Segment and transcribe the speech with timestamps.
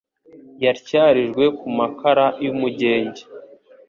[0.63, 3.21] yatyarijwe ku makara y’umugenge